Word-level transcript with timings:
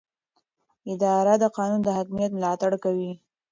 اداره 0.91 1.33
د 1.41 1.45
قانون 1.57 1.81
د 1.83 1.87
حاکمیت 1.97 2.31
ملاتړ 2.33 2.71
کوي. 2.83 3.11